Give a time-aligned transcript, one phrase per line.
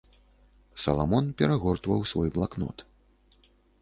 [0.83, 2.77] Саламон перагортваў свой блакнот.